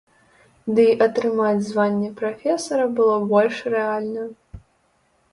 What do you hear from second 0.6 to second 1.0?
Дый